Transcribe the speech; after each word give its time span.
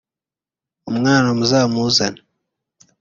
umwana 0.89 1.27
muzamuzane 1.37 2.19